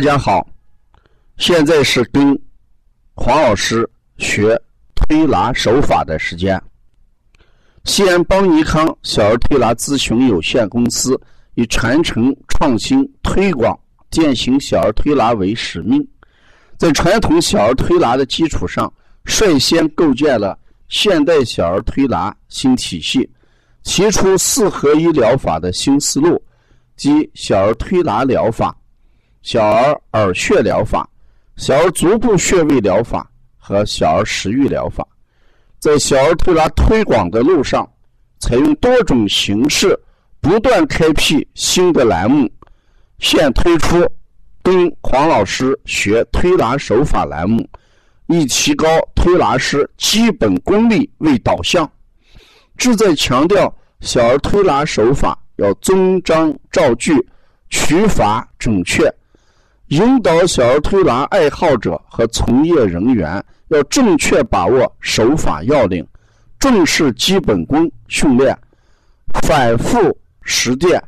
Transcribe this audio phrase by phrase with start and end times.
[0.00, 0.48] 大家好，
[1.36, 2.34] 现在是跟
[3.14, 4.58] 黄老师学
[4.94, 6.58] 推拿手法的时间。
[7.84, 11.20] 西安邦尼康小儿推拿咨询有限公司
[11.52, 13.78] 以传承创新推广
[14.10, 16.02] 践行小儿推拿为使命，
[16.78, 18.90] 在传统小儿推拿的基础上，
[19.26, 20.58] 率先构建了
[20.88, 23.30] 现代小儿推拿新体系，
[23.82, 26.42] 提出四合一疗法的新思路，
[26.96, 28.74] 及小儿推拿疗法。
[29.42, 31.08] 小儿耳穴疗法、
[31.56, 35.06] 小儿足部穴位疗法和小儿食欲疗法，
[35.78, 37.90] 在小儿推拿推广的路上，
[38.38, 39.98] 采用多种形式，
[40.40, 42.50] 不断开辟新的栏目。
[43.18, 44.06] 现推出
[44.62, 47.66] 跟黄老师学推拿手法栏目，
[48.26, 51.90] 以提高推拿师基本功力为导向，
[52.76, 57.14] 旨在强调小儿推拿手法要遵章照据、
[57.70, 59.10] 取法准确。
[59.90, 66.06] 引导小儿推拿爱好者和从业人员要正确把握手法要领，
[66.60, 68.56] 重视基本功训练，
[69.42, 71.02] 反复实践，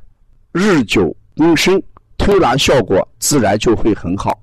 [0.50, 1.80] 日久功深，
[2.19, 4.36] 推拿效果自然就会很好，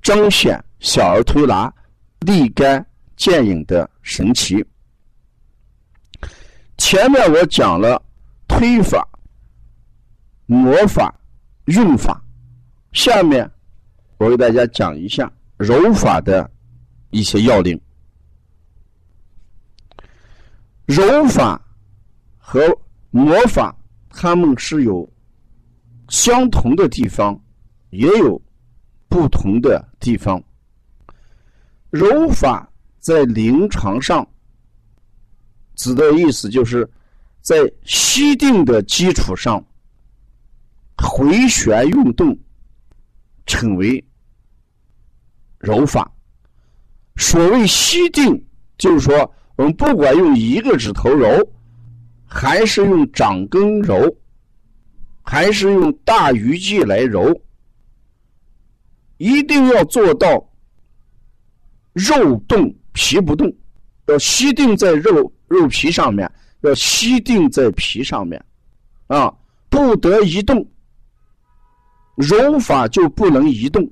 [0.00, 1.70] 彰显小儿推拿
[2.20, 4.64] 立竿见影的神奇。
[6.78, 8.02] 前面我讲了
[8.48, 9.06] 推法、
[10.46, 11.14] 魔法、
[11.66, 12.18] 运法，
[12.92, 13.46] 下面。
[14.18, 16.50] 我给大家讲一下揉法的
[17.10, 17.78] 一些要领。
[20.86, 21.60] 揉法
[22.38, 22.60] 和
[23.10, 23.76] 魔法，
[24.08, 25.06] 它们是有
[26.08, 27.38] 相同的地方，
[27.90, 28.40] 也有
[29.08, 30.42] 不同的地方。
[31.90, 34.26] 揉法在临床上
[35.74, 36.88] 指的意思，就是
[37.42, 39.62] 在吸定的基础上
[40.96, 42.36] 回旋运动。
[43.48, 44.04] 称为
[45.66, 46.08] 揉法。
[47.16, 48.46] 所谓吸定，
[48.78, 51.26] 就是说，我们不管用一个指头揉，
[52.24, 54.16] 还是用掌根揉，
[55.22, 57.34] 还是用大鱼际来揉，
[59.16, 60.28] 一定要做到
[61.94, 63.52] 肉动皮不动，
[64.06, 68.44] 要吸定在肉肉皮上面，要吸定在皮上面，
[69.08, 69.34] 啊，
[69.68, 70.64] 不得移动。
[72.16, 73.86] 揉法就不能移动，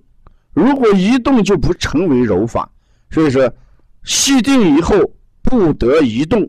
[0.54, 2.70] 如果移动就不成为揉法。
[3.10, 3.52] 所以说，
[4.02, 4.96] 吸定以后
[5.42, 6.48] 不得移动。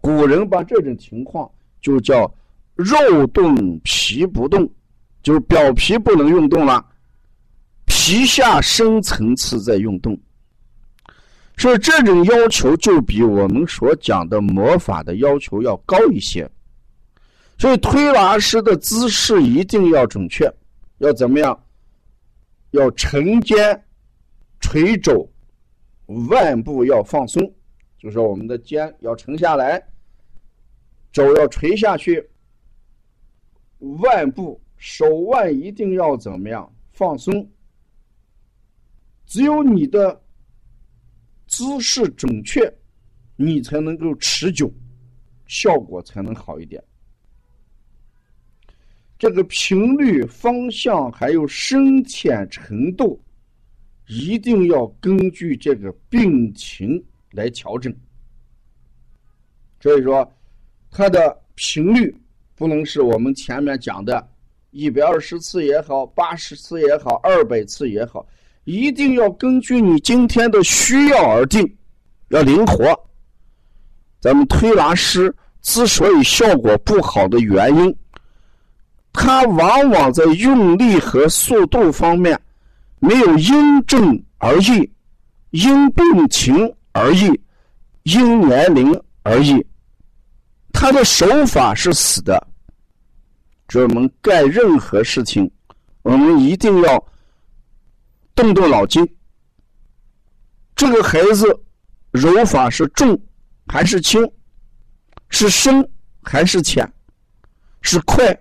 [0.00, 1.48] 古人把这种情况
[1.80, 2.32] 就叫
[2.74, 4.68] 肉动皮不动，
[5.22, 6.84] 就是表皮不能运动了，
[7.84, 10.18] 皮下深层次在运动。
[11.56, 16.50] 所以这种要求就比我们所讲的魔法的要求要高一些。
[17.58, 20.52] 所以推拿师的姿势一定要准确。
[20.98, 21.56] 要怎么样？
[22.72, 23.84] 要沉肩
[24.60, 25.26] 垂肘，
[26.28, 27.42] 腕部要放松，
[27.96, 29.82] 就是我们的肩要沉下来，
[31.12, 32.28] 肘要垂下去，
[33.78, 37.48] 腕部手腕一定要怎么样放松？
[39.26, 40.22] 只有你的
[41.46, 42.72] 姿势准确，
[43.36, 44.72] 你才能够持久，
[45.46, 46.82] 效果才能好一点。
[49.22, 53.22] 这个频率、方向还有深浅程度，
[54.08, 57.00] 一定要根据这个病情
[57.30, 57.94] 来调整。
[59.80, 60.28] 所以说，
[60.90, 62.12] 它的频率
[62.56, 64.28] 不能是我们前面讲的，
[64.72, 68.26] 一百二十次也好，八十次也好，二百次也好，
[68.64, 71.76] 一定要根据你今天的需要而定，
[72.30, 72.92] 要灵活。
[74.18, 77.96] 咱们推拿师之所以效果不好的原因。
[79.12, 82.40] 它往往在用力和速度方面
[82.98, 84.90] 没有因症而异，
[85.50, 87.40] 因病情而异，
[88.04, 89.64] 因年龄而异。
[90.72, 92.48] 他的手法是死的。
[93.74, 95.50] 我们干任何事情，
[96.02, 97.06] 我们一定要
[98.34, 99.06] 动动脑筋。
[100.74, 101.46] 这个孩子
[102.10, 103.18] 揉法是重
[103.68, 104.26] 还是轻？
[105.28, 105.86] 是深
[106.22, 106.90] 还是浅？
[107.82, 108.36] 是快？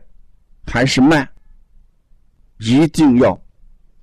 [0.74, 1.30] 还是慢，
[2.60, 3.38] 一定要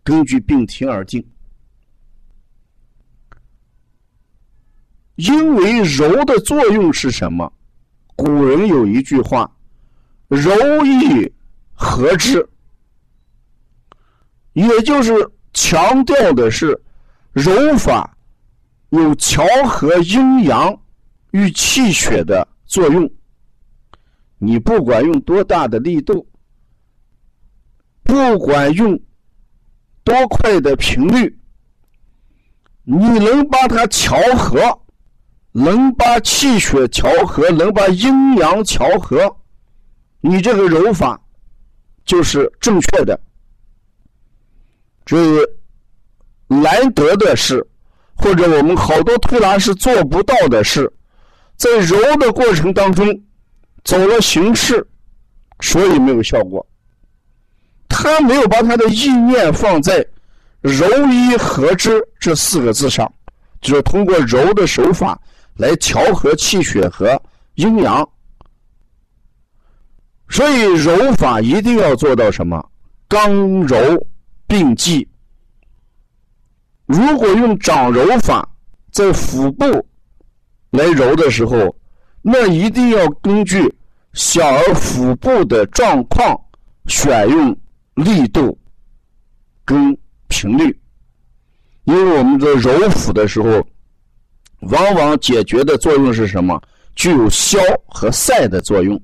[0.05, 1.27] 根据病情而定。
[5.15, 7.51] 因为揉的作用是什么？
[8.15, 9.51] 古人有一句话
[10.29, 10.53] ：“柔
[10.85, 11.33] 易
[11.73, 12.47] 和之”，
[14.53, 15.15] 也就是
[15.55, 16.79] 强调的是
[17.33, 18.15] 揉法
[18.91, 20.79] 有调和阴阳
[21.31, 23.11] 与气血的作用。
[24.37, 26.29] 你不管用多大的力度。
[28.09, 28.99] 不管用
[30.03, 31.39] 多快的频率，
[32.83, 34.59] 你能把它调和，
[35.53, 39.37] 能把气血调和，能把阴阳调和，
[40.23, 41.21] 你这个揉法
[42.07, 43.21] 就是正确的。
[45.05, 45.17] 这
[46.47, 47.65] 难得的是，
[48.15, 50.91] 或者我们好多推拿是做不到的事，
[51.57, 53.07] 在揉的过程当中
[53.85, 54.89] 走了形式，
[55.61, 56.67] 所以没有效果。
[57.89, 60.07] 他没有把他的意念放在
[60.61, 63.11] “柔一合之”这四个字上，
[63.61, 65.21] 就是通过揉的手法
[65.57, 67.21] 来调和气血和
[67.55, 68.09] 阴阳。
[70.29, 72.63] 所以揉法一定要做到什么？
[73.09, 73.77] 刚柔
[74.47, 75.09] 并济。
[76.85, 78.47] 如果用掌揉法
[78.93, 79.65] 在腹部
[80.71, 81.75] 来揉的时候，
[82.21, 83.75] 那一定要根据
[84.13, 86.39] 小儿腹部的状况
[86.87, 87.57] 选用。
[88.05, 88.57] 力度
[89.65, 89.97] 跟
[90.29, 90.81] 频率，
[91.85, 93.67] 因为我们在揉腹的时候，
[94.61, 96.61] 往往解决的作用是什么？
[96.95, 99.01] 具有消和塞的作用。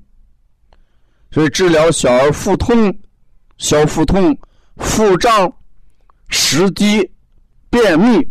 [1.29, 2.97] 所以治疗小儿腹痛、
[3.57, 4.37] 消腹痛、
[4.77, 5.51] 腹胀、
[6.29, 7.09] 食积、
[7.69, 8.25] 便秘，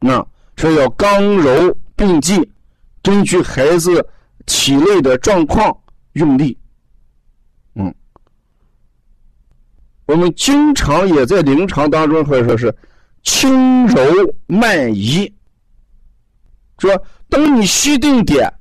[0.00, 0.26] 那
[0.56, 2.38] 所以要刚柔并济，
[3.02, 4.06] 根据孩子
[4.44, 5.74] 体内的状况
[6.12, 6.58] 用力。
[10.06, 12.74] 我们经常也在临床当中或者说是
[13.22, 14.02] 轻柔
[14.46, 15.32] 慢移，
[16.78, 16.90] 说
[17.28, 18.52] 当你吸定点，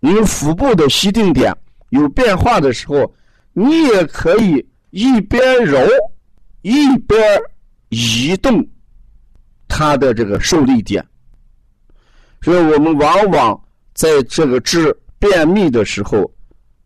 [0.00, 1.52] 你腹部的吸定点
[1.90, 3.12] 有变化的时候，
[3.52, 5.78] 你也可以一边揉
[6.62, 7.20] 一边
[7.88, 8.66] 移动
[9.66, 11.04] 它的这个受力点。
[12.40, 13.64] 所以我们往往
[13.94, 16.28] 在这个治便秘的时候，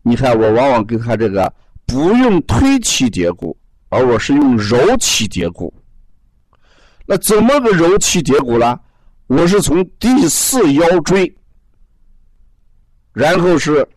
[0.01, 1.51] 你看我往往给他这个
[1.85, 3.56] 不用推起叠骨。
[3.89, 5.73] 而我是用揉起叠骨，
[7.05, 8.79] 那怎么个揉起叠骨呢？
[9.27, 11.33] 我是从第四腰椎，
[13.13, 13.87] 然后是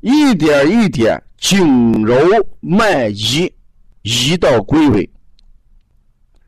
[0.00, 2.14] 一点一点紧揉
[2.60, 3.52] 慢移，
[4.02, 5.10] 移到龟尾。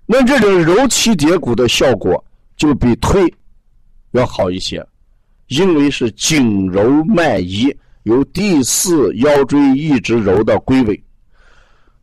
[0.06, 2.25] 那这种揉起叠骨的效果
[2.56, 3.32] 就比推
[4.12, 4.87] 要好一些，
[5.49, 11.02] 因为是紧揉慢移，由第四腰椎一直揉到龟尾。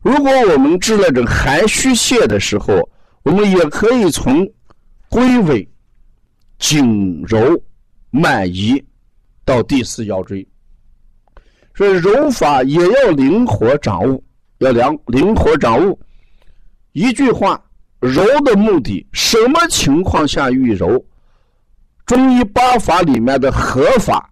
[0.00, 2.88] 如果我们治那种寒虚泻的时候，
[3.24, 4.48] 我们也可以从
[5.08, 5.68] 龟尾
[6.58, 7.60] 紧揉
[8.10, 8.82] 慢移
[9.44, 10.46] 到第四腰椎。
[11.74, 14.22] 所以揉法也要灵活掌握，
[14.58, 15.98] 要灵灵活掌握。
[16.92, 17.60] 一句话，
[18.00, 21.04] 揉的目的，什么情况下预揉？
[22.06, 24.30] 中医八法里面的合法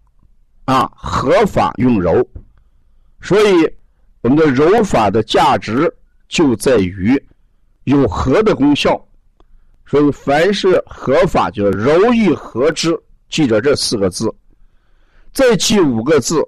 [0.64, 2.26] 啊，合法用揉，
[3.20, 3.68] 所以。
[4.26, 5.88] 我们的揉法的价值
[6.26, 7.16] 就在于
[7.84, 9.00] 有合的功效，
[9.86, 14.28] 所以凡是合法，就揉一合之，记着这四个字，
[15.32, 16.44] 再记五个字：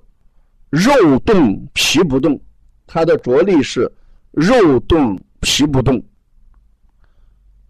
[0.70, 2.36] 肉动皮不动。
[2.84, 3.88] 它的着力是
[4.32, 6.04] 肉动皮不动，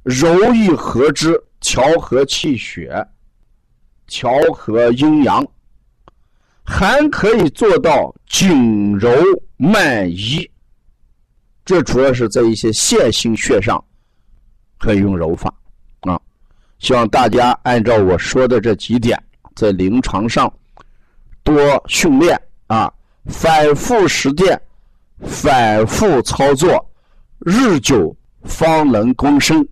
[0.04, 3.06] 揉一合之，调和气血，
[4.06, 5.46] 调和阴阳。
[6.70, 9.10] 还可以做到紧柔
[9.56, 10.48] 慢移，
[11.64, 13.82] 这主要是在一些线性穴上
[14.78, 15.52] 可以用揉法
[16.00, 16.20] 啊。
[16.78, 19.20] 希望大家按照我说的这几点，
[19.56, 20.52] 在临床上
[21.42, 22.92] 多训练啊，
[23.24, 24.60] 反复实践，
[25.22, 26.86] 反复操作，
[27.38, 29.66] 日久方能功深，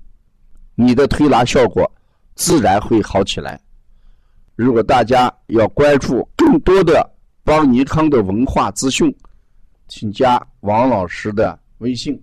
[0.74, 1.88] 你的推拿效果
[2.34, 3.60] 自然会好起来。
[4.56, 7.08] 如果大家要关注更多的
[7.44, 9.14] 邦尼康的文化资讯，
[9.86, 12.18] 请加王老师的微信：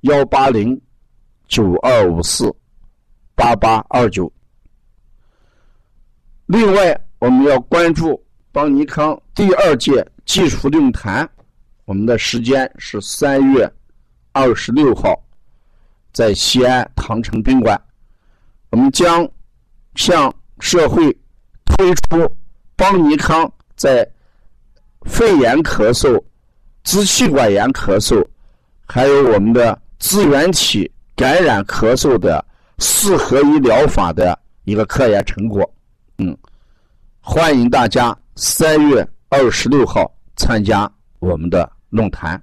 [0.00, 0.80] 幺八零
[1.48, 2.50] 九二五四
[3.34, 4.32] 八八二九。
[6.46, 11.28] 另外，我们要关注邦尼康第二届技术论坛，
[11.84, 13.70] 我们的时间是三月
[14.32, 15.14] 二十六号，
[16.10, 17.78] 在西安唐城宾馆，
[18.70, 19.30] 我们将
[19.94, 21.14] 向社会。
[21.80, 22.30] 推出
[22.76, 24.06] 邦尼康在
[25.06, 26.22] 肺炎咳嗽、
[26.84, 28.22] 支气管炎咳嗽，
[28.86, 32.44] 还有我们的支原体感染咳嗽的
[32.76, 35.66] 四合一疗法的一个科研成果。
[36.18, 36.36] 嗯，
[37.18, 42.38] 欢迎大家三月二十六号参加我们的论坛。